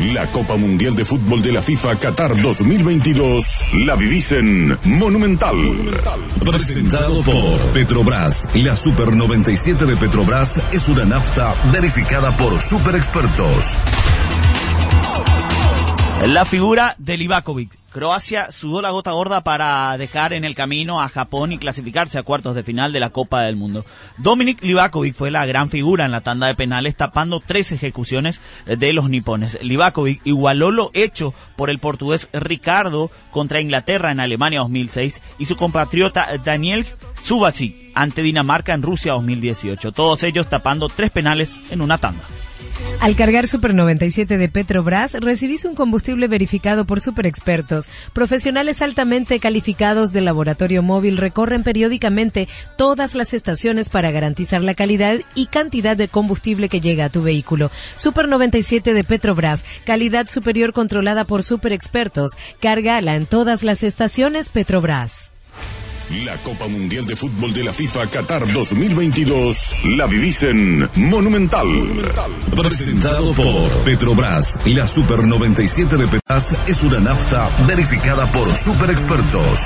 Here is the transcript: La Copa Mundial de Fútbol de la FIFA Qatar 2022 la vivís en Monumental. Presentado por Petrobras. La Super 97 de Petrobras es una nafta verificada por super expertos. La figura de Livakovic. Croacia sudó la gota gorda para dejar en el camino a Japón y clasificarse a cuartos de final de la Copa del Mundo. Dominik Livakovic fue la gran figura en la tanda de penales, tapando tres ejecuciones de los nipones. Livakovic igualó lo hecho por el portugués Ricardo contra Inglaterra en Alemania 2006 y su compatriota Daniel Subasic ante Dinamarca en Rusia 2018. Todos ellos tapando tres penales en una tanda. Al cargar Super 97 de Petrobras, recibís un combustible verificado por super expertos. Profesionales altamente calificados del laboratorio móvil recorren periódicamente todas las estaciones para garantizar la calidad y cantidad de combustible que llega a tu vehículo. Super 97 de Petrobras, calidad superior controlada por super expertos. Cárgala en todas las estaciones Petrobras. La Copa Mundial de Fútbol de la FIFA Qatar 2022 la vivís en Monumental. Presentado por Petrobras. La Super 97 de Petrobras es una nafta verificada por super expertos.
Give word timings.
La 0.00 0.30
Copa 0.30 0.56
Mundial 0.56 0.96
de 0.96 1.04
Fútbol 1.04 1.42
de 1.42 1.52
la 1.52 1.60
FIFA 1.60 1.98
Qatar 1.98 2.40
2022 2.40 3.64
la 3.84 3.96
vivís 3.96 4.32
en 4.32 4.78
Monumental. 4.84 5.56
Presentado 6.42 7.22
por 7.22 7.58
Petrobras. 7.74 8.48
La 8.54 8.74
Super 8.76 9.14
97 9.14 9.84
de 9.84 9.96
Petrobras 9.96 10.58
es 10.72 10.88
una 10.88 11.04
nafta 11.04 11.54
verificada 11.70 12.34
por 12.34 12.58
super 12.62 12.96
expertos. 12.96 13.76
La 16.26 16.44
figura 16.44 16.94
de 16.98 17.16
Livakovic. 17.16 17.78
Croacia 17.92 18.52
sudó 18.52 18.82
la 18.82 18.90
gota 18.90 19.12
gorda 19.12 19.40
para 19.40 19.96
dejar 19.96 20.34
en 20.34 20.44
el 20.44 20.54
camino 20.54 21.00
a 21.00 21.08
Japón 21.08 21.50
y 21.50 21.58
clasificarse 21.58 22.18
a 22.18 22.22
cuartos 22.22 22.54
de 22.54 22.62
final 22.62 22.92
de 22.92 23.00
la 23.00 23.08
Copa 23.08 23.42
del 23.42 23.56
Mundo. 23.56 23.86
Dominik 24.18 24.62
Livakovic 24.62 25.14
fue 25.14 25.30
la 25.30 25.46
gran 25.46 25.70
figura 25.70 26.04
en 26.04 26.12
la 26.12 26.20
tanda 26.20 26.46
de 26.46 26.54
penales, 26.54 26.94
tapando 26.94 27.40
tres 27.40 27.72
ejecuciones 27.72 28.42
de 28.66 28.92
los 28.92 29.08
nipones. 29.08 29.58
Livakovic 29.62 30.20
igualó 30.24 30.70
lo 30.70 30.90
hecho 30.92 31.32
por 31.56 31.70
el 31.70 31.78
portugués 31.78 32.28
Ricardo 32.34 33.10
contra 33.30 33.62
Inglaterra 33.62 34.12
en 34.12 34.20
Alemania 34.20 34.60
2006 34.60 35.22
y 35.38 35.46
su 35.46 35.56
compatriota 35.56 36.28
Daniel 36.44 36.86
Subasic 37.18 37.74
ante 37.94 38.22
Dinamarca 38.22 38.74
en 38.74 38.82
Rusia 38.82 39.12
2018. 39.14 39.90
Todos 39.92 40.22
ellos 40.22 40.50
tapando 40.50 40.88
tres 40.90 41.10
penales 41.10 41.60
en 41.70 41.80
una 41.80 41.96
tanda. 41.96 42.22
Al 43.00 43.16
cargar 43.16 43.46
Super 43.46 43.74
97 43.74 44.36
de 44.36 44.48
Petrobras, 44.50 45.14
recibís 45.14 45.64
un 45.64 45.74
combustible 45.74 46.28
verificado 46.28 46.84
por 46.84 47.00
super 47.00 47.26
expertos. 47.26 47.88
Profesionales 48.12 48.82
altamente 48.82 49.40
calificados 49.40 50.12
del 50.12 50.26
laboratorio 50.26 50.82
móvil 50.82 51.16
recorren 51.16 51.62
periódicamente 51.62 52.46
todas 52.76 53.14
las 53.14 53.32
estaciones 53.32 53.88
para 53.88 54.10
garantizar 54.10 54.62
la 54.62 54.74
calidad 54.74 55.18
y 55.34 55.46
cantidad 55.46 55.96
de 55.96 56.08
combustible 56.08 56.68
que 56.68 56.82
llega 56.82 57.06
a 57.06 57.10
tu 57.10 57.22
vehículo. 57.22 57.70
Super 57.94 58.28
97 58.28 58.92
de 58.92 59.02
Petrobras, 59.02 59.64
calidad 59.86 60.28
superior 60.28 60.74
controlada 60.74 61.24
por 61.24 61.42
super 61.42 61.72
expertos. 61.72 62.32
Cárgala 62.60 63.16
en 63.16 63.24
todas 63.24 63.62
las 63.62 63.82
estaciones 63.82 64.50
Petrobras. 64.50 65.32
La 66.10 66.36
Copa 66.42 66.66
Mundial 66.66 67.06
de 67.06 67.14
Fútbol 67.14 67.52
de 67.52 67.62
la 67.62 67.72
FIFA 67.72 68.10
Qatar 68.10 68.52
2022 68.52 69.76
la 69.96 70.06
vivís 70.06 70.42
en 70.42 70.90
Monumental. 70.96 71.68
Presentado 72.56 73.32
por 73.32 73.70
Petrobras. 73.84 74.58
La 74.66 74.88
Super 74.88 75.22
97 75.22 75.96
de 75.96 76.08
Petrobras 76.08 76.56
es 76.66 76.82
una 76.82 76.98
nafta 76.98 77.48
verificada 77.64 78.26
por 78.32 78.52
super 78.56 78.90
expertos. 78.90 79.60